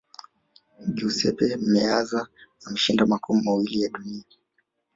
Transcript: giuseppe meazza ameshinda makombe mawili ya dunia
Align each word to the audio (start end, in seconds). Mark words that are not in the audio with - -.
giuseppe 0.97 1.45
meazza 1.71 2.21
ameshinda 2.65 3.05
makombe 3.11 3.41
mawili 3.45 3.81
ya 3.81 3.89
dunia 3.89 4.25